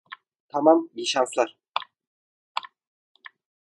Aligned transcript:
Tamam, 0.47 0.89
iyi 0.93 1.05
şanslar. 1.07 1.57